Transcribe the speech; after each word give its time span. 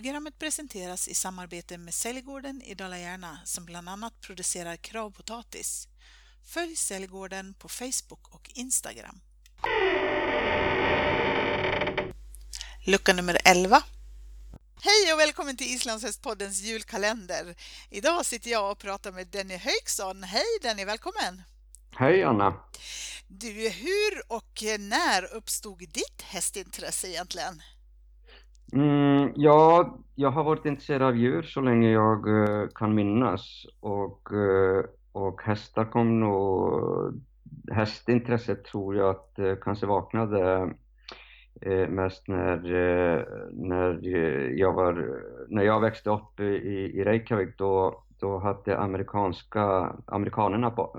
Programmet 0.00 0.38
presenteras 0.38 1.08
i 1.08 1.14
samarbete 1.14 1.78
med 1.78 1.94
Säljgården 1.94 2.62
i 2.62 2.74
Dala-Järna 2.74 3.40
som 3.44 3.64
bland 3.64 3.88
annat 3.88 4.20
producerar 4.20 4.76
Kravpotatis. 4.76 5.88
Följ 6.44 6.76
Säljgården 6.76 7.54
på 7.54 7.68
Facebook 7.68 8.34
och 8.34 8.50
Instagram. 8.54 9.20
Lucka 12.86 13.12
nummer 13.12 13.38
11. 13.44 13.82
Hej 14.82 15.12
och 15.12 15.18
välkommen 15.18 15.56
till 15.56 15.74
Islandshästpoddens 15.74 16.60
julkalender. 16.60 17.54
Idag 17.90 18.26
sitter 18.26 18.50
jag 18.50 18.72
och 18.72 18.78
pratar 18.78 19.12
med 19.12 19.26
Denny 19.26 19.56
Höjksson. 19.56 20.22
Hej 20.22 20.58
Denny, 20.62 20.84
välkommen! 20.84 21.42
Hej 21.98 22.24
Anna! 22.24 22.54
Du, 23.28 23.68
hur 23.68 24.32
och 24.32 24.62
när 24.78 25.34
uppstod 25.34 25.78
ditt 25.78 26.22
hästintresse 26.22 27.08
egentligen? 27.08 27.62
Mm, 28.72 29.32
ja, 29.36 29.98
jag 30.14 30.30
har 30.30 30.44
varit 30.44 30.66
intresserad 30.66 31.02
av 31.02 31.16
djur 31.16 31.42
så 31.42 31.60
länge 31.60 31.90
jag 31.90 32.28
uh, 32.28 32.68
kan 32.74 32.94
minnas. 32.94 33.66
Och, 33.80 34.32
uh, 34.32 34.84
och 35.12 35.42
hästar 35.42 35.84
kom 35.84 36.20
nog... 36.20 37.20
Hästintresset 37.72 38.64
tror 38.64 38.96
jag 38.96 39.10
att 39.10 39.38
uh, 39.38 39.54
kanske 39.62 39.86
vaknade 39.86 40.72
mest 41.88 42.28
när, 42.28 42.58
när, 43.52 44.08
jag 44.58 44.72
var, 44.72 45.22
när 45.48 45.62
jag 45.62 45.80
växte 45.80 46.10
upp 46.10 46.40
i, 46.40 46.44
i 46.44 47.04
Reykjavik. 47.04 47.58
Då, 47.58 48.02
då 48.18 48.38
hade 48.38 48.78
amerikanska, 48.78 49.92
amerikanerna 50.06 50.70
på, 50.70 50.96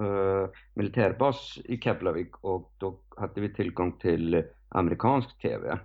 militärbas 0.74 1.60
i 1.66 1.78
Keflavik 1.78 2.38
och 2.42 2.72
då 2.78 3.00
hade 3.18 3.42
vi 3.42 3.54
tillgång 3.54 3.92
till 3.92 4.44
amerikansk 4.70 5.42
TV. 5.42 5.80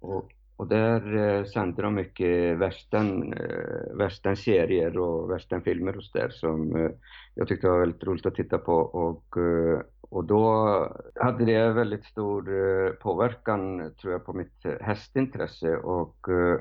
Och, 0.00 0.35
och 0.56 0.66
där 0.66 1.16
eh, 1.16 1.44
sände 1.44 1.82
de 1.82 1.94
mycket 1.94 2.58
western, 2.58 3.32
eh, 3.32 3.96
western-serier 3.96 4.98
och 4.98 5.30
westernfilmer 5.30 5.96
och 5.96 6.04
sådär 6.04 6.28
som 6.28 6.76
eh, 6.76 6.90
jag 7.34 7.48
tyckte 7.48 7.68
var 7.68 7.80
väldigt 7.80 8.04
roligt 8.04 8.26
att 8.26 8.34
titta 8.34 8.58
på. 8.58 8.72
Och, 8.74 9.36
eh, 9.36 9.80
och 10.00 10.24
då 10.24 10.66
hade 11.14 11.44
det 11.44 11.72
väldigt 11.72 12.04
stor 12.04 12.48
eh, 12.48 12.90
påverkan 12.90 13.92
tror 14.00 14.12
jag 14.12 14.24
på 14.24 14.32
mitt 14.32 14.64
eh, 14.64 14.72
hästintresse. 14.80 15.76
Och, 15.76 16.28
eh, 16.28 16.58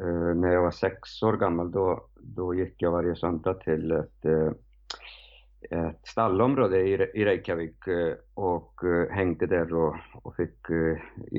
eh, 0.00 0.34
när 0.34 0.52
jag 0.52 0.62
var 0.62 0.70
sex 0.70 1.22
år 1.22 1.36
gammal 1.36 1.70
då, 1.70 2.08
då 2.14 2.54
gick 2.54 2.82
jag 2.82 2.90
varje 2.90 3.16
söndag 3.16 3.54
till 3.54 3.90
ett 3.90 4.24
eh, 4.24 4.50
ett 5.70 6.06
stallområde 6.08 6.80
i, 6.80 7.24
Reykjavik 7.24 7.86
eh, 7.86 8.14
och 8.34 8.84
eh, 8.84 9.10
hängde 9.10 9.46
där 9.46 9.74
och, 9.74 9.96
och 10.22 10.36
fick, 10.36 10.70
eh, 10.70 10.98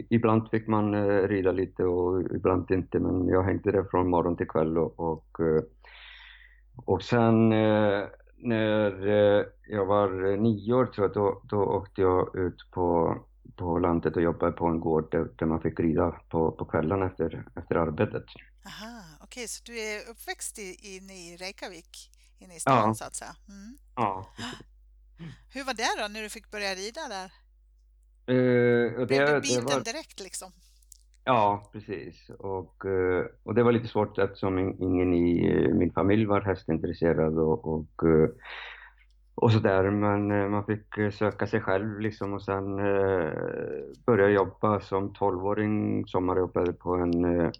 ibland 0.10 0.50
fick 0.50 0.68
man 0.68 1.12
rida 1.28 1.52
lite 1.52 1.84
och 1.84 2.22
ibland 2.36 2.72
inte 2.72 3.00
men 3.00 3.28
jag 3.28 3.44
hängde 3.44 3.72
där 3.72 3.84
från 3.84 4.10
morgon 4.10 4.38
till 4.38 4.48
kväll 4.48 4.78
och, 4.78 5.00
och, 5.00 5.40
och 6.76 7.02
sen 7.02 7.50
när 8.38 9.46
jag 9.68 9.86
var 9.86 10.38
nio 10.38 10.74
år 10.74 10.86
tror 10.86 11.08
jag, 11.08 11.14
då, 11.14 11.42
då 11.44 11.64
åkte 11.64 12.02
jag 12.02 12.36
ut 12.36 12.72
på, 12.72 13.18
på 13.56 13.80
landet 13.80 14.16
och 14.16 14.22
jobbade 14.22 14.52
på 14.52 14.66
en 14.66 14.80
gård 14.80 15.08
där, 15.12 15.30
där 15.36 15.46
man 15.46 15.62
fick 15.62 15.80
rida 15.80 16.12
på, 16.30 16.52
på 16.52 16.66
kvällarna 16.66 17.06
efter, 17.06 17.46
efter 17.56 17.76
arbetet. 17.76 18.24
Aha, 18.66 19.02
okej, 19.22 19.42
okay, 19.42 19.48
så 19.48 19.64
du 19.66 19.80
är 19.80 20.12
uppväxt 20.12 20.58
inne 20.58 21.14
i 21.14 21.38
Reykjavik? 21.40 22.17
Inne 22.40 22.56
i 22.56 22.60
stan 22.60 22.88
ja. 22.88 22.94
så 22.94 23.06
att 23.06 23.16
säga. 23.16 23.36
Mm. 23.50 23.78
Ja. 23.96 24.28
Hur 25.54 25.64
var 25.64 25.74
det 25.74 26.02
då 26.02 26.08
när 26.08 26.22
du 26.22 26.30
fick 26.30 26.52
börja 26.52 26.76
rida 26.76 27.02
där? 27.10 27.32
Uh, 28.30 29.00
det, 29.00 29.06
Blev 29.06 29.28
du 29.28 29.42
biten 29.42 29.66
var... 29.66 29.80
direkt 29.80 30.20
liksom? 30.20 30.52
Ja, 31.24 31.70
precis. 31.72 32.30
Och, 32.30 32.86
uh, 32.86 33.26
och 33.44 33.56
det 33.56 33.64
var 33.64 33.72
lite 33.72 33.88
svårt 33.88 34.18
eftersom 34.18 34.60
ingen 34.60 35.14
i 35.14 35.54
uh, 35.54 35.76
min 35.76 35.92
familj 35.92 36.26
var 36.26 36.42
hästintresserad 36.42 37.38
och, 37.38 37.68
och, 37.68 38.04
och 39.36 39.52
sådär. 39.52 39.92
Men 39.92 40.52
man 40.52 40.66
fick 40.66 41.14
söka 41.14 41.48
sig 41.48 41.62
själv 41.62 42.00
liksom 42.00 42.34
och 42.34 42.42
sen 42.42 42.76
började 44.06 44.32
jag 44.32 44.32
jobba 44.32 44.80
som 44.82 45.14
12-åring, 45.14 46.08
sommarjobbade 46.08 46.74
på 46.74 46.96
en 46.96 47.52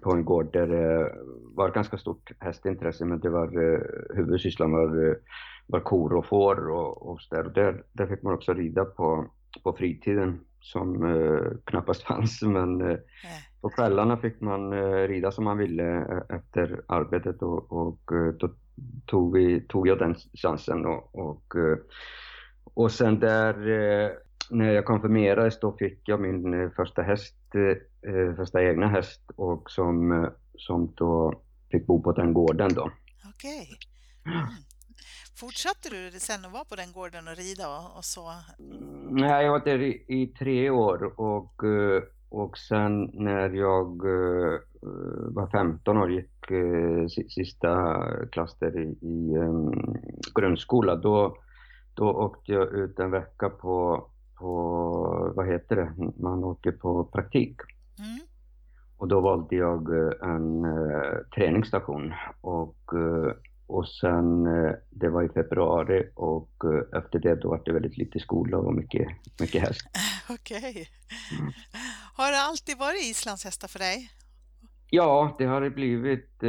på 0.00 0.12
en 0.12 0.24
gård 0.24 0.52
där 0.52 0.66
det 0.66 1.12
var 1.54 1.70
ganska 1.70 1.98
stort 1.98 2.32
hästintresse 2.38 3.04
men 3.04 3.20
det 3.20 3.30
var 3.30 3.72
eh, 3.72 3.80
huvudsysslan 4.16 4.72
var, 4.72 5.08
eh, 5.08 5.14
var 5.66 5.80
kor 5.80 6.14
och 6.14 6.26
får 6.26 6.68
och, 6.68 7.10
och 7.10 7.20
så 7.20 7.34
där. 7.34 7.46
Och 7.46 7.52
där, 7.52 7.82
där 7.92 8.06
fick 8.06 8.22
man 8.22 8.34
också 8.34 8.54
rida 8.54 8.84
på, 8.84 9.26
på 9.62 9.72
fritiden 9.72 10.40
som 10.60 11.04
eh, 11.04 11.40
knappast 11.64 12.02
fanns. 12.06 12.42
Men 12.42 12.90
eh, 12.90 12.98
på 13.60 13.68
kvällarna 13.68 14.16
fick 14.16 14.40
man 14.40 14.72
eh, 14.72 15.08
rida 15.08 15.32
som 15.32 15.44
man 15.44 15.58
ville 15.58 15.96
eh, 15.96 16.36
efter 16.36 16.80
arbetet. 16.86 17.42
Och, 17.42 17.72
och 17.72 18.12
eh, 18.12 18.32
då 18.32 18.50
tog, 19.06 19.34
vi, 19.34 19.60
tog 19.60 19.88
jag 19.88 19.98
den 19.98 20.14
chansen 20.42 20.86
och, 20.86 21.18
och, 21.18 21.54
och 22.74 22.90
sen 22.90 23.20
där 23.20 23.54
när 24.50 24.72
jag 24.72 24.84
konfirmerades 24.84 25.60
då 25.60 25.72
fick 25.72 26.08
jag 26.08 26.20
min 26.20 26.70
första 26.70 27.02
häst 27.02 27.36
eh, 27.54 28.36
första 28.36 28.62
egna 28.62 28.88
häst 28.88 29.30
och 29.36 29.70
som, 29.70 30.12
eh, 30.12 30.30
som 30.54 30.92
då 30.96 31.40
fick 31.70 31.86
bo 31.86 32.02
på 32.02 32.12
den 32.12 32.32
gården 32.32 32.74
då. 32.74 32.90
Okej. 33.34 33.68
Mm. 34.26 34.46
Fortsatte 35.40 35.88
du 35.90 36.10
sen 36.10 36.44
att 36.44 36.52
vara 36.52 36.64
på 36.64 36.76
den 36.76 36.92
gården 36.92 37.28
och 37.28 37.36
rida 37.36 37.68
och, 37.68 37.96
och 37.96 38.04
så? 38.04 38.32
Nej, 39.10 39.44
jag 39.44 39.52
var 39.52 39.64
där 39.64 39.82
i, 39.82 40.04
i, 40.08 40.26
tre 40.26 40.70
år 40.70 41.20
och, 41.20 41.64
eh, 41.64 42.02
och 42.28 42.58
sen 42.58 43.10
när 43.14 43.50
jag 43.50 44.02
var 45.34 45.50
15 45.50 45.96
år 45.96 46.12
gick 46.12 46.28
sista 47.30 48.02
klass 48.32 48.56
där 48.58 48.78
i, 48.78 48.98
i 49.02 49.36
um, 49.38 49.96
grundskola, 50.34 50.96
då, 50.96 51.36
då 51.94 52.10
åkte 52.10 52.52
jag 52.52 52.72
ut 52.72 52.98
en 52.98 53.10
vecka 53.10 53.48
på, 53.48 54.06
på, 54.38 55.32
vad 55.36 55.46
heter 55.46 55.76
det, 55.76 56.12
man 56.22 56.44
åker 56.44 56.72
på 56.72 57.04
praktik. 57.04 57.56
Mm. 57.98 58.18
Och 58.98 59.08
då 59.08 59.20
valde 59.20 59.56
jag 59.56 59.96
eh, 59.96 60.30
en 60.30 60.64
uh, 60.64 61.18
träningsstation 61.34 62.14
och, 62.40 62.92
uh, 62.94 63.32
och 63.66 63.88
sen, 63.88 64.46
uh, 64.46 64.72
det 64.90 65.08
var 65.08 65.22
i 65.22 65.28
februari 65.28 66.10
och 66.14 66.50
efter 66.96 67.18
det 67.18 67.34
då 67.34 67.48
var 67.48 67.62
det 67.64 67.72
väldigt 67.72 67.98
lite 67.98 68.18
skola 68.18 68.56
och 68.58 68.74
mycket, 68.74 69.08
mycket 69.40 69.62
häst. 69.62 69.86
Okej. 70.30 70.58
Okay. 70.58 70.86
Mm. 71.40 71.52
Har 72.14 72.32
det 72.32 72.40
alltid 72.40 72.78
varit 72.78 73.10
islandshästar 73.10 73.68
för 73.68 73.78
dig? 73.78 74.10
Ja, 74.90 75.36
det 75.38 75.44
har 75.44 75.60
det 75.60 75.70
blivit 75.70 76.42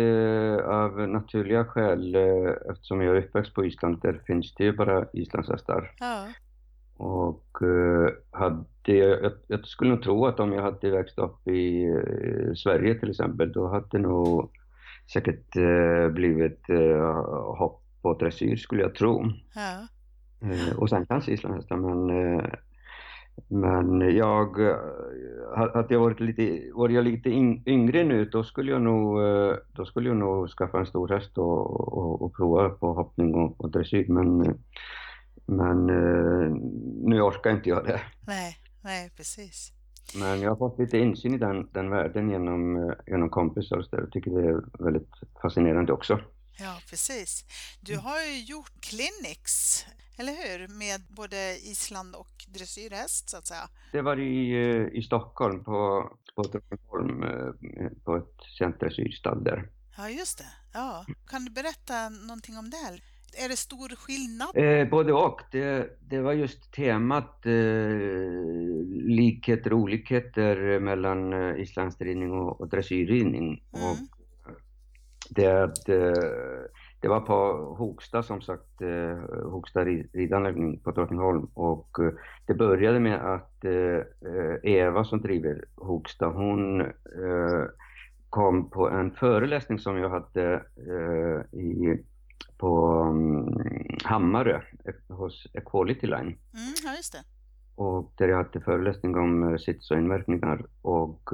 av 0.65 1.09
naturliga 1.09 1.65
skäl 1.65 2.15
eftersom 2.71 3.01
jag 3.01 3.17
är 3.17 3.21
uppväxt 3.21 3.53
på 3.53 3.65
Island. 3.65 4.01
Där 4.01 4.21
finns 4.27 4.55
det 4.55 4.63
ju 4.63 4.71
bara 4.71 5.05
islandshästar. 5.13 5.95
Ja. 5.99 6.27
Och 6.99 7.61
eh, 7.61 8.09
hade, 8.31 8.65
jag, 8.83 9.31
jag, 9.47 9.67
skulle 9.67 9.89
nog 9.89 10.03
tro 10.03 10.25
att 10.25 10.39
om 10.39 10.53
jag 10.53 10.61
hade 10.61 10.91
växt 10.91 11.19
upp 11.19 11.47
i 11.47 11.85
eh, 11.85 12.53
Sverige 12.55 12.99
till 12.99 13.09
exempel, 13.09 13.51
då 13.51 13.67
hade 13.67 13.87
det 13.91 13.97
nog 13.97 14.49
säkert 15.13 15.55
eh, 15.55 16.09
blivit 16.09 16.69
eh, 16.69 17.23
hopp 17.57 17.83
och 18.01 18.17
dressyr 18.17 18.55
skulle 18.55 18.81
jag 18.81 18.95
tro. 18.95 19.25
Ja. 19.55 19.87
Och 20.77 20.89
sen 20.89 21.05
kanske 21.05 21.31
islandshästar, 21.31 21.77
men 21.77 22.41
men 23.47 24.15
jag, 24.15 24.57
hade 25.55 25.93
jag 25.93 25.99
varit 25.99 26.19
lite, 26.19 26.71
var 26.73 26.89
jag 26.89 27.03
lite 27.03 27.29
yngre 27.65 28.03
nu, 28.03 28.25
då 28.25 28.43
skulle 28.43 28.71
jag 28.71 28.81
nog, 28.81 29.19
då 29.73 29.85
skulle 29.85 30.09
jag 30.09 30.17
nog 30.17 30.49
skaffa 30.49 30.79
en 30.79 30.85
stor 30.85 31.07
häst 31.07 31.37
och, 31.37 31.97
och, 31.97 32.21
och 32.21 32.35
prova 32.35 32.69
på 32.69 32.93
hoppning 32.93 33.35
och, 33.35 33.61
och 33.61 33.71
dressyr. 33.71 34.05
Men 34.07 34.57
men 35.49 35.89
eh, 35.89 36.51
nu 37.03 37.21
orkar 37.21 37.51
inte 37.51 37.69
jag 37.69 37.85
det. 37.85 38.01
Nej, 38.27 38.57
nej 38.81 39.11
precis. 39.15 39.71
Men 40.15 40.41
jag 40.41 40.49
har 40.49 40.57
fått 40.57 40.79
lite 40.79 40.97
insyn 40.97 41.33
i 41.33 41.37
den, 41.37 41.69
den 41.71 41.89
världen 41.89 42.29
genom, 42.29 42.75
eh, 42.75 42.95
genom 43.07 43.29
kompisar 43.29 43.77
och 43.77 43.85
så 43.85 43.95
där. 43.95 44.03
Jag 44.03 44.11
tycker 44.11 44.31
det 44.31 44.47
är 44.49 44.83
väldigt 44.83 45.11
fascinerande 45.41 45.93
också. 45.93 46.19
Ja, 46.59 46.77
precis. 46.89 47.45
Du 47.81 47.97
har 47.97 48.21
ju 48.21 48.43
gjort 48.43 48.81
clinics, 48.81 49.85
eller 50.17 50.33
hur? 50.33 50.67
Med 50.67 51.01
både 51.09 51.57
Island 51.57 52.15
och 52.15 52.45
dressyrhäst 52.47 53.29
så 53.29 53.37
att 53.37 53.47
säga. 53.47 53.69
Det 53.91 54.01
var 54.01 54.19
i, 54.19 54.51
eh, 54.51 54.99
i 54.99 55.01
Stockholm 55.03 55.63
på, 55.63 56.09
på 56.35 56.43
Drottningholm 56.43 57.23
eh, 57.23 57.91
på 58.03 58.15
ett 58.15 58.41
känt 58.57 58.79
dressyrstall 58.79 59.43
där. 59.43 59.69
Ja, 59.97 60.09
just 60.09 60.37
det. 60.37 60.47
Ja. 60.73 61.05
Kan 61.27 61.45
du 61.45 61.51
berätta 61.51 62.09
någonting 62.09 62.57
om 62.57 62.69
det? 62.69 62.99
Är 63.37 63.49
det 63.49 63.55
stor 63.55 63.95
skillnad? 63.95 64.49
Eh, 64.53 64.89
både 64.89 65.13
och. 65.13 65.41
Det, 65.51 65.99
det 66.09 66.19
var 66.19 66.33
just 66.33 66.73
temat 66.73 67.45
eh, 67.45 67.53
likheter 69.05 69.73
och 69.73 69.79
olikheter 69.79 70.79
mellan 70.79 71.33
eh, 71.33 71.61
islandsridning 71.61 72.31
och, 72.31 72.61
och 72.61 72.69
dressyrridning. 72.69 73.63
Mm. 73.73 73.89
Och 73.89 73.97
det, 75.29 75.73
det, 75.85 76.13
det 77.01 77.07
var 77.07 77.21
på 77.21 77.35
Hogsta 77.77 78.23
som 78.23 78.41
sagt, 78.41 78.81
eh, 78.81 79.49
Hogsta 79.51 79.85
ridanläggning 79.85 80.79
på 80.79 80.91
Drottningholm 80.91 81.47
och 81.53 81.99
eh, 81.99 82.11
det 82.45 82.53
började 82.53 82.99
med 82.99 83.33
att 83.33 83.65
eh, 83.65 84.01
Eva 84.63 85.03
som 85.03 85.21
driver 85.21 85.65
Hogsta, 85.75 86.25
hon 86.25 86.83
kom 88.29 88.69
på 88.69 88.89
en 88.89 89.11
föreläsning 89.11 89.79
som 89.79 89.97
jag 89.97 90.09
hade 90.09 90.63
i, 91.51 91.97
på 92.57 92.93
um, 92.93 93.57
Hammarö 94.03 94.61
hos 95.07 95.47
Equality 95.53 96.07
Line. 96.07 96.37
Mm, 96.53 96.73
ja, 96.85 96.95
just 96.97 97.13
det. 97.13 97.23
Och 97.75 98.13
där 98.17 98.27
jag 98.27 98.37
hade 98.37 98.61
föreläsning 98.61 99.15
om 99.15 99.59
citizenverkningar 99.59 100.65
och 100.81 101.33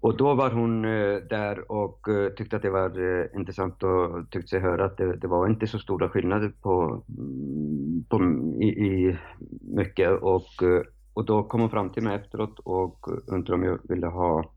och 0.00 0.16
då 0.16 0.34
var 0.34 0.50
hon 0.50 0.84
eh, 0.84 1.16
där 1.16 1.72
och 1.72 2.08
eh, 2.08 2.28
tyckte 2.28 2.56
att 2.56 2.62
det 2.62 2.70
var 2.70 3.20
eh, 3.20 3.26
intressant 3.34 3.82
och 3.82 4.30
tyckte 4.30 4.48
sig 4.48 4.60
höra 4.60 4.84
att 4.84 4.96
det, 4.96 5.16
det 5.16 5.26
var 5.26 5.46
inte 5.46 5.66
så 5.66 5.78
stora 5.78 6.08
skillnader 6.08 6.52
på, 6.62 7.04
mm, 7.18 8.04
på 8.08 8.24
i, 8.62 8.66
i, 8.66 9.18
mycket 9.60 10.10
och, 10.22 10.46
och 11.14 11.24
då 11.24 11.42
kom 11.42 11.60
hon 11.60 11.70
fram 11.70 11.90
till 11.90 12.02
mig 12.02 12.16
efteråt 12.16 12.58
och 12.58 13.06
undrade 13.26 13.54
om 13.54 13.62
jag 13.62 13.78
ville 13.88 14.06
ha 14.06 14.50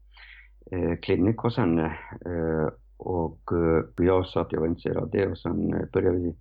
eh, 0.72 0.96
klinik 1.02 1.38
hos 1.38 1.58
henne. 1.58 1.86
Eh, 2.26 2.68
och 2.98 3.52
eh, 3.52 4.06
jag 4.06 4.26
sa 4.26 4.42
att 4.42 4.52
jag 4.52 4.60
var 4.60 4.68
intresserad 4.68 4.98
av 4.98 5.10
det 5.10 5.28
och 5.28 5.38
sen 5.38 5.74
eh, 5.74 5.86
började 5.94 6.18
vi 6.18 6.36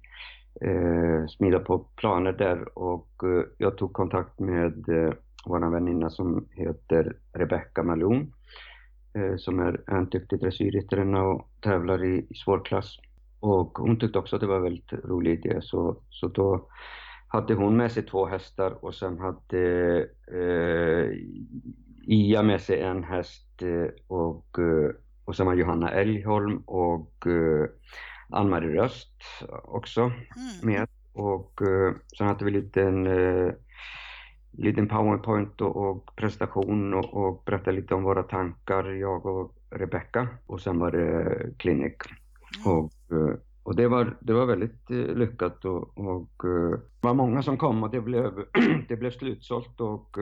eh, 0.60 1.26
smida 1.28 1.58
på 1.58 1.78
planer 1.78 2.32
där 2.32 2.78
och 2.78 3.08
eh, 3.24 3.44
jag 3.58 3.78
tog 3.78 3.92
kontakt 3.92 4.38
med 4.38 4.88
eh, 4.88 5.12
vår 5.46 5.70
väninna 5.70 6.10
som 6.10 6.48
heter 6.50 7.16
Rebecca 7.32 7.82
Malone 7.82 8.26
som 9.38 9.60
är 9.60 9.80
en 9.86 10.08
duktig 10.08 10.40
dressyrryttare 10.40 11.20
och 11.20 11.48
tävlar 11.60 12.04
i, 12.04 12.26
i 12.30 12.34
svår 12.34 12.64
klass. 12.64 12.96
Och 13.40 13.78
hon 13.78 13.98
tyckte 13.98 14.18
också 14.18 14.36
att 14.36 14.40
det 14.40 14.46
var 14.46 14.56
en 14.56 14.62
väldigt 14.62 14.92
rolig 14.92 15.32
idé 15.32 15.58
så, 15.62 16.02
så 16.10 16.28
då 16.28 16.68
hade 17.28 17.54
hon 17.54 17.76
med 17.76 17.92
sig 17.92 18.02
två 18.02 18.26
hästar 18.26 18.84
och 18.84 18.94
sen 18.94 19.18
hade 19.18 19.98
eh, 20.32 21.10
Ia 22.06 22.42
med 22.42 22.60
sig 22.60 22.80
en 22.80 23.04
häst 23.04 23.62
och, 24.06 24.58
eh, 24.58 24.90
och 25.26 25.36
sen 25.36 25.46
var 25.46 25.54
Johanna 25.54 25.90
Älgholm 25.90 26.56
och 26.66 27.26
eh, 27.26 27.66
Ann-Marie 28.30 28.82
Röst 28.82 29.22
också 29.64 30.00
mm. 30.00 30.14
med. 30.62 30.88
Och 31.12 31.62
eh, 31.62 31.94
sen 32.18 32.26
hade 32.26 32.44
vi 32.44 32.50
lite 32.50 32.82
en 32.82 33.06
eh, 33.06 33.52
liten 34.52 34.88
powerpoint 34.88 35.60
och, 35.60 35.76
och 35.76 36.16
presentation 36.16 36.94
och, 36.94 37.14
och 37.14 37.42
berätta 37.46 37.70
lite 37.70 37.94
om 37.94 38.02
våra 38.02 38.22
tankar, 38.22 38.84
jag 38.84 39.26
och 39.26 39.54
Rebecca. 39.70 40.28
Och 40.46 40.60
sen 40.60 40.78
var 40.78 40.90
det 40.90 41.36
klinik. 41.58 42.02
Mm. 42.64 42.76
Och, 42.78 42.92
eh, 43.12 43.36
och 43.62 43.76
det 43.76 43.88
var, 43.88 44.16
det 44.20 44.32
var 44.32 44.46
väldigt 44.46 44.90
eh, 44.90 44.96
lyckat 44.96 45.64
och, 45.64 45.98
och 45.98 46.44
eh, 46.44 46.70
det 46.70 47.06
var 47.06 47.14
många 47.14 47.42
som 47.42 47.56
kom 47.56 47.82
och 47.82 47.90
det 47.90 48.00
blev, 48.00 48.32
det 48.88 48.96
blev 48.96 49.10
slutsålt 49.10 49.80
och 49.80 50.16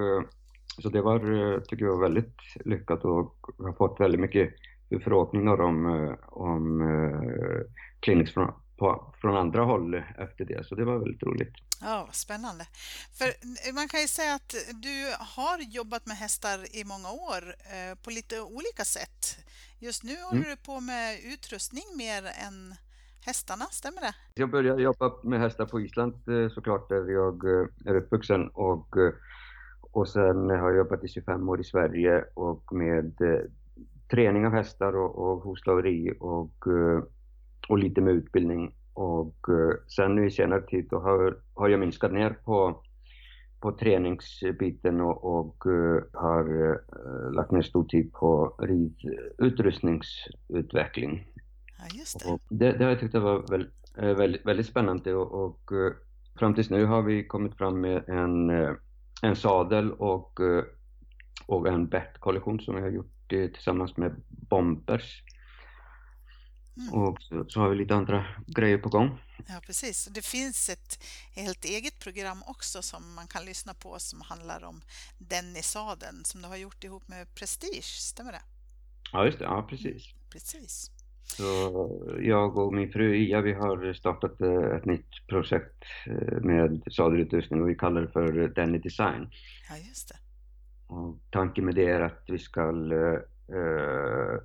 så 0.83 0.89
det 0.89 1.03
var, 1.03 1.61
tycker 1.61 1.85
jag, 1.85 2.01
väldigt 2.01 2.37
lyckat 2.65 3.05
och 3.05 3.37
har 3.59 3.73
fått 3.73 4.01
väldigt 4.01 4.21
mycket 4.21 4.55
förfrågningar 4.99 5.61
om, 5.61 6.17
om 6.27 6.83
Clinics 8.01 8.35
från, 8.35 8.53
på, 8.77 9.15
från 9.21 9.37
andra 9.37 9.65
håll 9.65 9.95
efter 9.95 10.45
det, 10.45 10.67
så 10.67 10.75
det 10.75 10.85
var 10.85 10.99
väldigt 10.99 11.23
roligt. 11.23 11.55
Ja, 11.81 12.09
spännande. 12.13 12.65
För 13.19 13.29
man 13.75 13.89
kan 13.89 14.01
ju 14.01 14.09
säga 14.09 14.35
att 14.35 14.55
du 14.83 14.97
har 15.19 15.59
jobbat 15.59 16.07
med 16.07 16.17
hästar 16.17 16.77
i 16.77 16.85
många 16.85 17.11
år 17.11 17.43
eh, 17.75 17.99
på 18.03 18.11
lite 18.11 18.41
olika 18.41 18.85
sätt. 18.85 19.39
Just 19.79 20.05
nu 20.05 20.17
håller 20.23 20.47
mm. 20.47 20.51
du 20.51 20.57
på 20.57 20.81
med 20.81 21.19
utrustning 21.33 21.85
mer 21.97 22.23
än 22.47 22.75
hästarna, 23.27 23.65
stämmer 23.65 24.01
det? 24.01 24.15
Jag 24.35 24.51
började 24.51 24.83
jobba 24.83 25.13
med 25.23 25.41
hästar 25.41 25.67
på 25.67 25.81
Island 25.81 26.15
eh, 26.29 26.49
såklart, 26.49 26.89
där 26.89 27.11
jag 27.11 27.45
eh, 27.45 27.67
är 27.85 27.97
uppvuxen 27.97 28.49
och, 28.49 28.97
eh, 28.97 29.13
och 29.81 30.09
sen 30.09 30.51
har 30.51 30.71
jag 30.71 30.77
jobbat 30.77 31.05
i 31.05 31.09
25 31.09 31.49
år 31.49 31.61
i 31.61 31.65
Sverige 31.65 32.25
och 32.35 32.73
med 32.73 33.13
träning 34.11 34.47
av 34.47 34.53
hästar 34.53 34.97
och, 34.97 35.19
och 35.19 35.43
hovslaveri 35.43 36.13
och, 36.21 36.67
och 37.69 37.79
lite 37.79 38.01
med 38.01 38.15
utbildning 38.15 38.75
och 38.95 39.49
eh, 39.49 39.71
sen 39.89 40.15
nu 40.15 40.27
i 40.27 40.31
senare 40.31 40.63
tid 40.63 40.87
då 40.91 40.99
har, 40.99 41.39
har 41.55 41.69
jag 41.69 41.81
minskat 41.81 42.13
ner 42.13 42.31
på, 42.31 42.83
på 43.61 43.73
träningsbiten 43.73 45.01
och, 45.01 45.25
och 45.25 45.67
uh, 45.67 46.03
har 46.13 46.79
lagt 47.35 47.51
ner 47.51 47.63
stor 47.63 47.85
tid 47.85 48.13
på 48.13 48.57
ridutrustningsutveckling. 48.59 51.27
Ja, 51.79 51.85
just 51.99 52.21
det. 52.21 52.39
Det, 52.49 52.73
det 52.73 52.85
har 52.85 52.91
jag 52.91 53.01
tyckt 53.01 53.15
var 53.15 53.51
väl, 53.51 53.71
väldigt, 53.97 54.47
väldigt 54.47 54.67
spännande 54.67 55.15
och, 55.15 55.45
och 55.45 55.71
fram 56.39 56.55
tills 56.55 56.71
nu 56.71 56.85
har 56.85 57.03
vi 57.03 57.27
kommit 57.27 57.57
fram 57.57 57.81
med 57.81 58.09
en, 58.09 58.51
en 59.23 59.37
sadel 59.37 59.93
och, 59.93 60.41
och 61.47 61.69
en 61.69 61.89
bettkollektion 61.89 62.61
som 62.61 62.75
vi 62.75 62.81
har 62.81 62.91
gjort 62.91 63.14
tillsammans 63.29 63.97
med 63.97 64.23
Bombers. 64.29 65.23
Mm. 66.77 66.95
Och 66.95 67.23
så, 67.23 67.45
så, 67.49 67.61
har 67.61 67.69
vi 67.69 67.77
lite 67.77 67.95
andra 67.95 68.25
grejer 68.47 68.79
på 68.79 68.89
gång. 68.89 69.19
Ja, 69.49 69.61
precis. 69.67 70.05
Det 70.05 70.25
finns 70.25 70.69
ett 70.69 71.05
helt 71.35 71.65
eget 71.65 71.99
program 71.99 72.43
också 72.47 72.83
som 72.83 73.15
man 73.15 73.27
kan 73.27 73.45
lyssna 73.45 73.75
på 73.75 73.99
som 73.99 74.21
handlar 74.21 74.65
om 74.65 74.83
Dennisaden 75.19 76.25
som 76.25 76.43
du 76.43 76.49
har 76.49 76.57
gjort 76.57 76.85
ihop 76.85 77.09
med 77.09 77.35
Prestige, 77.35 77.85
stämmer 77.85 78.33
det? 78.33 78.43
Ja, 79.13 79.27
just 79.27 79.39
det. 79.39 79.45
Ja, 79.45 79.67
precis. 79.71 80.13
Mm, 80.13 80.31
precis. 80.31 80.91
Så 81.25 81.45
jag 82.21 82.59
och 82.59 82.75
min 82.75 82.93
fru 82.93 83.17
Ia, 83.17 83.41
vi 83.41 83.53
har 83.53 83.93
startat 83.93 84.41
eh, 84.41 84.77
ett 84.77 84.85
nytt 84.85 85.27
projekt 85.29 85.85
eh, 86.07 86.41
med 86.41 86.83
sadelutrustning 86.91 87.63
och 87.63 87.69
vi 87.69 87.75
kallar 87.75 88.01
det 88.01 88.13
för 88.13 88.49
Denny 88.49 88.79
Design. 88.79 89.31
Ja, 89.71 89.77
just 89.89 90.09
det. 90.09 90.24
Och 90.87 91.19
tanken 91.31 91.65
med 91.65 91.75
det 91.75 91.91
är 91.91 92.01
att 92.01 92.25
vi 92.29 92.39
ska 92.39 92.61
eh, 92.61 93.21
eh, 93.57 94.41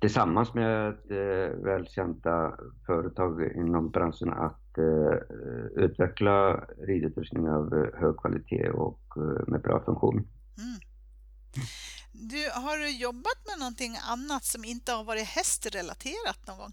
tillsammans 0.00 0.54
med 0.54 0.88
eh, 0.88 1.50
välkända 1.64 2.58
företag 2.86 3.52
inom 3.56 3.90
branschen 3.90 4.32
att 4.32 4.78
eh, 4.78 4.84
eh 4.84 5.84
utveckla 5.84 6.56
ridutrustning 6.78 7.48
av 7.48 7.90
hög 7.94 8.16
kvalitet 8.16 8.70
och 8.70 9.00
med 9.46 9.60
bra 9.60 9.84
funktion. 9.84 10.14
Mm. 10.58 10.78
Du, 12.12 12.50
har 12.54 12.76
du 12.76 12.98
jobbat 12.98 13.38
med 13.46 13.58
någonting 13.58 13.96
annat 14.12 14.44
som 14.44 14.64
inte 14.64 14.92
har 14.92 15.04
varit 15.04 15.26
hästrelaterat 15.26 16.46
någon 16.46 16.58
gång? 16.58 16.72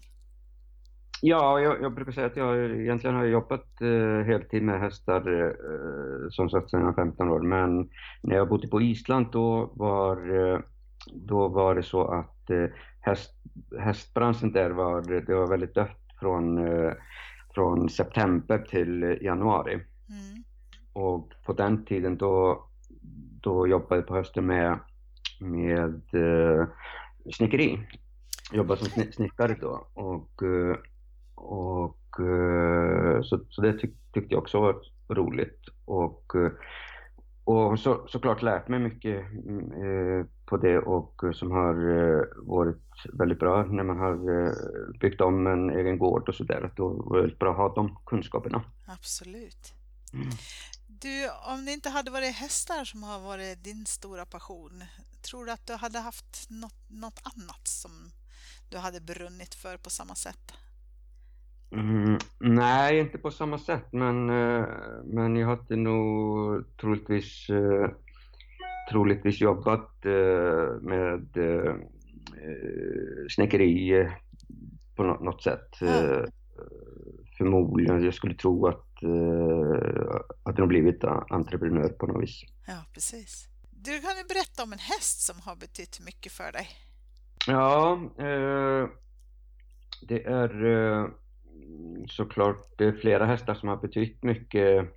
Ja, 1.26 1.60
jag, 1.60 1.82
jag 1.82 1.94
brukar 1.94 2.12
säga 2.12 2.26
att 2.26 2.36
jag 2.36 2.70
egentligen 2.80 3.16
har 3.16 3.24
jobbat 3.24 3.80
eh, 3.80 4.26
heltid 4.26 4.62
med 4.62 4.80
hästar 4.80 5.42
eh, 5.42 6.28
som 6.30 6.50
sagt 6.50 6.70
sedan 6.70 6.94
15 6.94 7.28
år, 7.28 7.40
men 7.40 7.88
när 8.22 8.36
jag 8.36 8.48
bodde 8.48 8.68
på 8.68 8.82
Island 8.82 9.26
då 9.32 9.72
var, 9.74 10.16
eh, 10.36 10.60
då 11.12 11.48
var 11.48 11.74
det 11.74 11.82
så 11.82 12.04
att 12.04 12.50
eh, 12.50 12.66
häst, 13.00 13.32
hästbranschen 13.78 14.52
där 14.52 14.70
var, 14.70 15.02
det 15.26 15.34
var 15.34 15.46
väldigt 15.46 15.74
dött 15.74 16.00
från, 16.20 16.58
eh, 16.58 16.92
från 17.54 17.88
september 17.88 18.58
till 18.58 19.18
januari. 19.20 19.74
Mm. 19.74 20.44
Och 20.92 21.32
på 21.46 21.52
den 21.52 21.84
tiden 21.84 22.16
då, 22.16 22.64
då 23.42 23.68
jobbade 23.68 23.96
jag 23.96 24.06
på 24.06 24.14
hösten 24.14 24.46
med, 24.46 24.78
med 25.40 26.14
uh, 26.14 26.66
snickeri. 27.32 27.78
Jobbade 28.52 28.80
som 28.80 29.02
snickare 29.12 29.56
då 29.60 29.86
och, 29.94 30.42
uh, 30.42 30.76
och 31.44 32.20
uh, 32.20 33.22
så, 33.22 33.40
så 33.50 33.62
det 33.62 33.72
tyck, 33.72 33.94
tyckte 34.12 34.34
jag 34.34 34.42
också 34.42 34.60
var 34.60 34.76
roligt. 35.08 35.60
Och, 35.84 36.34
och 37.44 37.80
så, 37.80 38.06
såklart 38.08 38.42
lärt 38.42 38.68
mig 38.68 38.78
mycket 38.78 39.16
eh, 39.16 40.26
på 40.46 40.56
det 40.56 40.78
och 40.78 41.22
som 41.34 41.50
har 41.50 41.74
eh, 41.74 42.24
varit 42.36 42.82
väldigt 43.12 43.38
bra 43.38 43.64
när 43.64 43.84
man 43.84 43.98
har 43.98 44.46
eh, 44.46 44.52
byggt 45.00 45.20
om 45.20 45.46
en 45.46 45.70
egen 45.70 45.98
gård 45.98 46.28
och 46.28 46.34
sådär. 46.34 46.72
Då 46.76 46.88
var 46.88 47.16
det 47.16 47.22
väldigt 47.22 47.38
bra 47.38 47.50
att 47.50 47.56
ha 47.56 47.74
de 47.74 47.98
kunskaperna. 48.06 48.64
Absolut. 48.86 49.72
Mm. 50.12 50.28
Du, 50.86 51.30
om 51.52 51.64
det 51.64 51.72
inte 51.72 51.88
hade 51.88 52.10
varit 52.10 52.34
hästar 52.34 52.84
som 52.84 53.02
har 53.02 53.20
varit 53.20 53.64
din 53.64 53.86
stora 53.86 54.26
passion, 54.26 54.84
tror 55.22 55.44
du 55.44 55.52
att 55.52 55.66
du 55.66 55.74
hade 55.74 55.98
haft 55.98 56.50
något, 56.50 56.90
något 56.90 57.20
annat 57.22 57.68
som 57.68 57.90
du 58.70 58.78
hade 58.78 59.00
brunnit 59.00 59.54
för 59.54 59.76
på 59.76 59.90
samma 59.90 60.14
sätt? 60.14 60.52
Mm, 61.74 62.18
nej, 62.38 62.98
inte 62.98 63.18
på 63.18 63.30
samma 63.30 63.58
sätt, 63.58 63.92
men, 63.92 64.30
eh, 64.30 64.66
men 65.04 65.36
jag 65.36 65.48
hade 65.48 65.76
nog 65.76 66.64
troligtvis, 66.76 67.50
eh, 67.50 67.90
troligtvis 68.90 69.40
jobbat 69.40 70.06
eh, 70.06 70.80
med 70.80 71.28
snickeri 73.30 74.08
på 74.96 75.02
något 75.04 75.42
sätt. 75.42 75.80
Mm. 75.80 76.26
Förmodligen, 77.38 78.04
jag 78.04 78.14
skulle 78.14 78.34
tro 78.34 78.66
att, 78.66 78.86
att 80.42 80.56
de 80.56 80.68
blivit 80.68 81.04
entreprenör 81.04 81.88
på 81.88 82.06
något 82.06 82.22
vis. 82.22 82.42
Ja, 82.66 82.84
precis. 82.92 83.48
Du 83.70 83.90
kan 83.90 84.16
ju 84.16 84.24
berätta 84.28 84.62
om 84.62 84.72
en 84.72 84.78
häst 84.78 85.20
som 85.20 85.36
har 85.40 85.56
betytt 85.56 86.00
mycket 86.06 86.32
för 86.32 86.52
dig. 86.52 86.68
Ja, 87.46 88.00
det 90.08 90.24
är 90.24 90.48
såklart 92.08 92.78
det 92.78 92.84
är 92.84 92.92
flera 92.92 93.26
hästar 93.26 93.54
som 93.54 93.68
har 93.68 93.76
betytt 93.76 94.22
mycket, 94.22 94.78
Mm. 94.78 94.90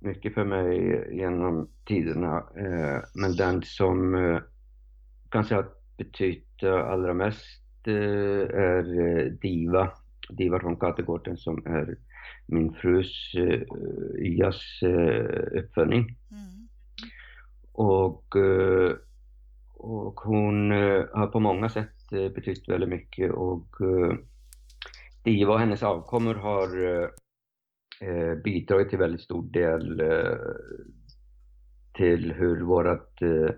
mycket 0.00 0.34
för 0.34 0.44
mig 0.44 1.08
genom 1.16 1.68
tiderna. 1.86 2.36
Eh, 2.38 3.02
men 3.14 3.36
den 3.36 3.62
som 3.62 4.14
eh, 4.14 4.40
kanske 5.28 5.54
har 5.54 5.66
betytt 5.96 6.62
eh, 6.62 6.90
allra 6.90 7.14
mest 7.14 7.86
är 7.86 9.30
Diva. 9.30 9.90
Diva 10.30 10.60
från 10.60 10.76
Kategården 10.76 11.36
som 11.36 11.66
är 11.66 11.96
min 12.46 12.74
frus 12.74 13.32
Ias 14.18 14.80
uppfödning. 15.52 16.16
Mm. 16.30 16.68
Och, 17.72 18.36
och 19.74 20.20
hon 20.20 20.70
har 21.12 21.26
på 21.26 21.40
många 21.40 21.68
sätt 21.68 22.10
betytt 22.10 22.68
väldigt 22.68 22.88
mycket 22.88 23.32
och 23.32 23.76
Diva 25.24 25.52
och 25.52 25.60
hennes 25.60 25.82
avkommor 25.82 26.34
har 26.34 26.82
eh, 28.00 28.34
bidragit 28.44 28.88
till 28.88 28.98
väldigt 28.98 29.20
stor 29.20 29.42
del 29.42 30.00
eh, 30.00 30.36
till 31.94 32.32
hur 32.32 32.60
vårat, 32.60 33.22
eh, 33.22 33.54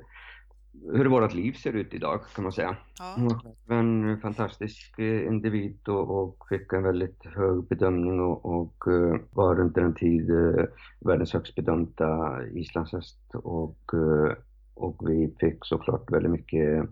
hur 0.92 1.06
vårat 1.06 1.34
liv 1.34 1.52
ser 1.52 1.72
ut 1.72 1.94
idag 1.94 2.20
kan 2.34 2.42
man 2.42 2.52
säga. 2.52 2.76
Ja. 2.98 3.14
Hon 3.16 3.28
var 3.66 3.76
en 3.76 4.20
fantastisk 4.20 4.98
eh, 4.98 5.26
individ 5.26 5.88
och, 5.88 6.22
och 6.22 6.46
fick 6.48 6.72
en 6.72 6.82
väldigt 6.82 7.24
hög 7.24 7.68
bedömning 7.68 8.20
och, 8.20 8.44
och 8.44 8.92
eh, 8.92 9.20
var 9.32 9.60
under 9.60 9.82
en 9.82 9.94
tid 9.94 10.30
eh, 10.30 10.64
världens 11.00 11.32
högst 11.32 11.54
bedömda 11.54 12.38
islandshäst 12.54 13.34
och, 13.34 13.94
och 14.74 15.10
vi 15.10 15.34
fick 15.40 15.58
såklart 15.64 16.12
väldigt 16.12 16.32
mycket 16.32 16.88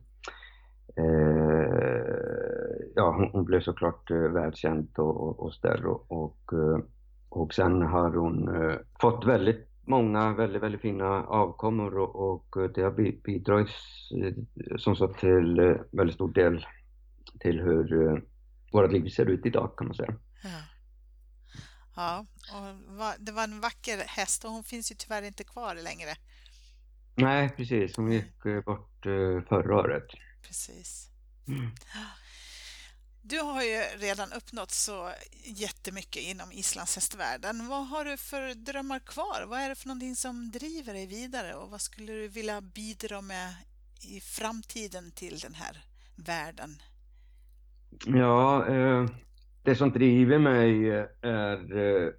ja, 2.94 3.14
hon, 3.16 3.30
hon 3.32 3.44
blev 3.44 3.60
såklart 3.60 4.10
eh, 4.10 4.16
världskänd 4.16 4.88
och, 4.98 5.28
och, 5.28 5.40
och 5.40 5.54
större 5.54 5.88
och, 5.88 6.12
och, 6.12 6.52
eh, 6.52 6.78
och 7.28 7.54
sen 7.54 7.82
har 7.82 8.10
hon 8.10 8.48
eh, 8.48 8.76
fått 9.00 9.26
väldigt 9.26 9.68
många 9.86 10.34
väldigt, 10.34 10.62
väldigt 10.62 10.80
fina 10.80 11.24
avkommor 11.26 11.98
och, 11.98 12.16
och 12.16 12.72
det 12.74 12.82
har 12.82 12.90
bi- 12.90 13.20
bidragit 13.24 13.68
eh, 14.24 14.76
som 14.76 14.96
sagt 14.96 15.20
till 15.20 15.58
eh, 15.58 15.76
väldigt 15.92 16.14
stor 16.14 16.32
del 16.32 16.66
till 17.40 17.60
hur 17.60 18.08
eh, 18.08 18.18
vårt 18.72 18.92
liv 18.92 19.08
ser 19.08 19.26
ut 19.26 19.46
idag 19.46 19.74
kan 19.76 19.86
man 19.86 19.96
säga. 19.96 20.14
Ja. 20.44 20.60
Ja, 21.96 22.26
och 22.52 23.24
det 23.24 23.32
var 23.32 23.44
en 23.44 23.60
vacker 23.60 23.98
häst 24.06 24.44
och 24.44 24.50
hon 24.50 24.62
finns 24.64 24.92
ju 24.92 24.96
tyvärr 24.98 25.22
inte 25.22 25.44
kvar 25.44 25.74
längre. 25.74 26.10
Nej, 27.14 27.48
precis. 27.56 27.96
Hon 27.96 28.12
gick 28.12 28.46
eh, 28.46 28.60
bort 28.60 29.06
eh, 29.06 29.48
förra 29.48 29.76
året. 29.76 30.06
Precis. 30.42 31.08
Mm. 31.48 31.70
Du 33.22 33.38
har 33.38 33.62
ju 33.62 33.80
redan 34.06 34.32
uppnått 34.32 34.70
så 34.70 35.10
jättemycket 35.44 36.22
inom 36.22 36.52
islandshästvärlden. 36.52 37.68
Vad 37.68 37.88
har 37.88 38.04
du 38.04 38.16
för 38.16 38.54
drömmar 38.54 38.98
kvar? 38.98 39.46
Vad 39.48 39.58
är 39.58 39.68
det 39.68 39.74
för 39.74 39.88
någonting 39.88 40.16
som 40.16 40.50
driver 40.50 40.92
dig 40.92 41.06
vidare 41.06 41.54
och 41.54 41.70
vad 41.70 41.80
skulle 41.80 42.12
du 42.12 42.28
vilja 42.28 42.60
bidra 42.60 43.20
med 43.20 43.54
i 44.14 44.20
framtiden 44.20 45.10
till 45.10 45.38
den 45.38 45.54
här 45.54 45.84
världen? 46.16 46.70
Ja, 48.06 48.66
eh, 48.66 49.06
det 49.62 49.76
som 49.76 49.92
driver 49.92 50.38
mig 50.38 50.90
är 51.22 51.76
eh, 51.78 52.10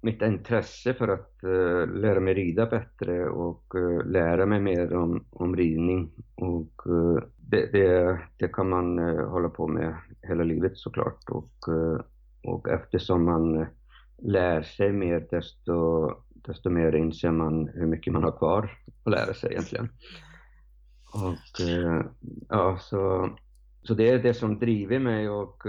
mitt 0.00 0.22
intresse 0.22 0.94
för 0.94 1.08
att 1.08 1.42
eh, 1.42 1.94
lära 1.94 2.20
mig 2.20 2.34
rida 2.34 2.66
bättre 2.66 3.28
och 3.28 3.74
eh, 3.74 4.06
lära 4.06 4.46
mig 4.46 4.60
mer 4.60 4.94
om, 4.94 5.24
om 5.30 5.56
ridning. 5.56 6.10
Och 6.34 6.86
eh, 6.86 7.22
det, 7.50 7.72
det, 7.72 8.18
det 8.36 8.48
kan 8.48 8.68
man 8.68 8.98
eh, 8.98 9.28
hålla 9.28 9.48
på 9.48 9.66
med 9.68 9.96
hela 10.22 10.44
livet 10.44 10.78
såklart. 10.78 11.30
Och, 11.30 11.68
eh, 11.68 12.00
och 12.44 12.68
eftersom 12.68 13.24
man 13.24 13.66
lär 14.18 14.62
sig 14.62 14.92
mer 14.92 15.26
desto, 15.30 16.10
desto 16.34 16.70
mer 16.70 16.94
inser 16.94 17.30
man 17.30 17.68
hur 17.68 17.86
mycket 17.86 18.12
man 18.12 18.22
har 18.22 18.38
kvar 18.38 18.70
att 19.04 19.12
lära 19.12 19.34
sig 19.34 19.50
egentligen. 19.50 19.88
Och 21.14 21.66
eh, 21.68 22.04
ja, 22.48 22.78
så, 22.80 23.30
så 23.82 23.94
det 23.94 24.10
är 24.10 24.22
det 24.22 24.34
som 24.34 24.58
driver 24.58 24.98
mig 24.98 25.28
och 25.28 25.62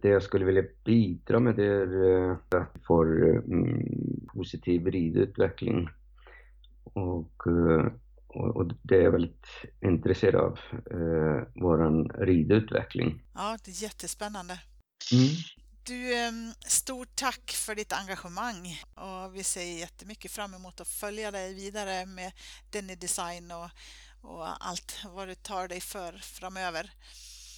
det 0.00 0.08
jag 0.08 0.22
skulle 0.22 0.44
vilja 0.44 0.62
bidra 0.84 1.40
med 1.40 1.56
det 1.56 1.66
är 1.66 2.30
att 2.30 2.70
vi 2.74 2.80
får 2.86 3.28
mm, 3.28 3.86
positiv 4.34 4.86
ridutveckling. 4.86 5.88
Och, 6.84 7.46
och, 8.28 8.56
och 8.56 8.70
det 8.82 8.96
är 8.96 9.02
jag 9.02 9.12
väldigt 9.12 9.46
intresserad 9.80 10.34
av, 10.34 10.58
eh, 10.90 11.62
våran 11.62 12.08
ridutveckling. 12.08 13.22
Ja, 13.34 13.58
det 13.64 13.70
är 13.70 13.82
jättespännande. 13.82 14.60
Mm. 15.12 15.28
Du, 15.86 16.14
em, 16.14 16.52
stort 16.66 17.16
tack 17.16 17.50
för 17.50 17.74
ditt 17.74 17.92
engagemang 17.92 18.82
och 18.94 19.36
vi 19.36 19.44
ser 19.44 19.78
jättemycket 19.78 20.30
fram 20.30 20.54
emot 20.54 20.80
att 20.80 20.88
följa 20.88 21.30
dig 21.30 21.54
vidare 21.54 22.06
med 22.06 22.32
Denny 22.72 22.94
Design 22.94 23.50
och, 23.50 23.70
och 24.30 24.66
allt 24.66 25.04
vad 25.14 25.28
du 25.28 25.34
tar 25.34 25.68
dig 25.68 25.80
för 25.80 26.12
framöver. 26.12 26.90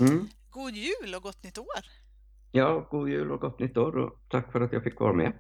Mm. 0.01 0.29
God 0.51 0.75
jul 0.75 1.15
och 1.15 1.23
gott 1.23 1.43
nytt 1.43 1.59
år! 1.59 1.85
Ja, 2.53 2.89
god 2.91 3.09
jul 3.09 3.33
och 3.33 3.41
gott 3.41 3.59
nytt 3.59 3.77
år 3.77 3.97
och 3.97 4.21
tack 4.29 4.53
för 4.53 4.61
att 4.61 4.73
jag 4.73 4.85
fick 4.85 5.01
vara 5.01 5.13
med. 5.13 5.33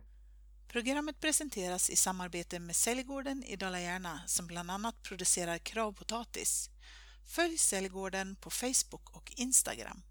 Programmet 0.72 1.20
presenteras 1.20 1.90
i 1.90 1.96
samarbete 1.96 2.58
med 2.58 2.76
Säljgården 2.76 3.44
i 3.44 3.56
Dala-Järna 3.56 4.20
som 4.26 4.46
bland 4.46 4.70
annat 4.70 5.02
producerar 5.02 5.58
kravpotatis. 5.58 6.70
Följ 7.26 7.58
Säljgården 7.58 8.36
på 8.36 8.50
Facebook 8.50 9.16
och 9.16 9.32
Instagram. 9.36 10.02